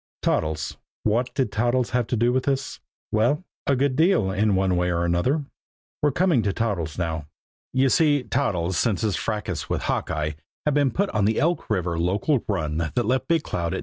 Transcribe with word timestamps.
Toddles? 0.23 0.77
What 1.03 1.31
did 1.35 1.51
Toddles 1.51 1.91
have 1.91 2.07
to 2.07 2.15
do 2.15 2.33
with 2.33 2.45
this? 2.45 2.79
Well, 3.11 3.43
a 3.67 3.75
good 3.75 3.95
deal, 3.95 4.31
in 4.31 4.55
one 4.55 4.75
way 4.75 4.89
and 4.89 5.03
another. 5.03 5.45
We're 6.01 6.11
coming 6.11 6.41
to 6.41 6.51
Toddles 6.53 6.97
now. 6.97 7.27
You 7.71 7.87
see, 7.89 8.23
Toddles, 8.23 8.77
since 8.79 9.01
his 9.01 9.15
fracas 9.15 9.69
with 9.69 9.83
Hawkeye, 9.83 10.31
had 10.65 10.73
been 10.73 10.89
put 10.89 11.11
on 11.11 11.25
the 11.25 11.39
Elk 11.39 11.69
River 11.69 11.99
local 11.99 12.43
run 12.47 12.77
that 12.77 13.05
left 13.05 13.27
Big 13.27 13.43
Cloud 13.43 13.75
at 13.75 13.79
9. 13.79 13.79